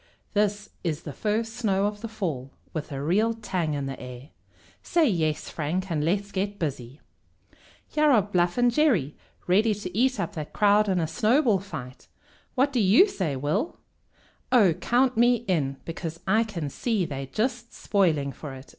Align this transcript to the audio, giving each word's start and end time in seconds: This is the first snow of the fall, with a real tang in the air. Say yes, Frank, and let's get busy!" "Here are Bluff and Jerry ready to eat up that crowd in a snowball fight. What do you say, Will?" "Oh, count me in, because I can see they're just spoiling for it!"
This 0.33 0.71
is 0.83 1.03
the 1.03 1.13
first 1.13 1.53
snow 1.53 1.85
of 1.85 2.01
the 2.01 2.07
fall, 2.07 2.49
with 2.73 2.91
a 2.91 3.03
real 3.03 3.35
tang 3.35 3.75
in 3.75 3.85
the 3.85 3.99
air. 3.99 4.29
Say 4.81 5.07
yes, 5.07 5.47
Frank, 5.47 5.91
and 5.91 6.03
let's 6.03 6.31
get 6.31 6.57
busy!" 6.57 6.99
"Here 7.87 8.09
are 8.09 8.23
Bluff 8.23 8.57
and 8.57 8.71
Jerry 8.71 9.15
ready 9.45 9.75
to 9.75 9.95
eat 9.95 10.19
up 10.19 10.33
that 10.33 10.53
crowd 10.53 10.89
in 10.89 10.99
a 10.99 11.05
snowball 11.05 11.59
fight. 11.59 12.07
What 12.55 12.73
do 12.73 12.79
you 12.79 13.07
say, 13.07 13.35
Will?" 13.35 13.77
"Oh, 14.51 14.73
count 14.73 15.17
me 15.17 15.45
in, 15.47 15.77
because 15.85 16.19
I 16.25 16.45
can 16.45 16.71
see 16.71 17.05
they're 17.05 17.27
just 17.27 17.71
spoiling 17.71 18.31
for 18.31 18.55
it!" 18.55 18.69